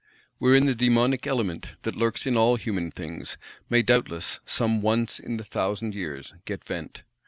Wherein 0.39 0.65
the 0.65 0.73
"dæmonic 0.73 1.27
element," 1.27 1.73
that 1.83 1.95
lurks 1.95 2.25
in 2.25 2.35
all 2.35 2.55
human 2.55 2.89
things, 2.89 3.37
may 3.69 3.83
doubtless, 3.83 4.39
some 4.47 4.81
once 4.81 5.19
in 5.19 5.37
the 5.37 5.43
thousand 5.43 5.93
years—get 5.93 6.65
vent! 6.65 7.03